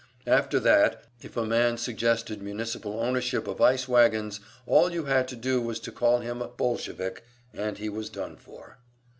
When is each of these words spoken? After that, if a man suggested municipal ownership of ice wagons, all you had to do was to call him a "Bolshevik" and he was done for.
After 0.25 0.59
that, 0.59 1.03
if 1.21 1.37
a 1.37 1.45
man 1.45 1.77
suggested 1.77 2.41
municipal 2.41 2.99
ownership 2.99 3.47
of 3.47 3.61
ice 3.61 3.87
wagons, 3.87 4.39
all 4.65 4.91
you 4.91 5.05
had 5.05 5.27
to 5.27 5.35
do 5.35 5.61
was 5.61 5.79
to 5.81 5.91
call 5.91 6.21
him 6.21 6.41
a 6.41 6.47
"Bolshevik" 6.47 7.23
and 7.53 7.77
he 7.77 7.87
was 7.87 8.09
done 8.09 8.35
for. 8.35 8.79